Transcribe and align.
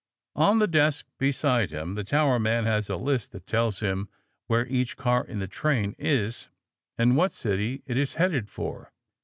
On 0.35 0.57
the 0.57 0.65
desk 0.65 1.05
beside 1.19 1.69
him, 1.69 1.93
the 1.93 2.03
towerman 2.03 2.63
has 2.65 2.89
a 2.89 2.95
list 2.95 3.33
that 3.33 3.45
tells 3.45 3.81
him 3.81 4.09
where 4.47 4.65
each 4.65 4.97
car 4.97 5.23
in 5.23 5.37
the 5.37 5.47
train 5.47 5.93
is 5.99 6.49
and 6.97 7.15
what 7.15 7.31
city 7.31 7.83
it 7.85 7.97
is 7.97 8.15
headed 8.15 8.49
for. 8.49 8.93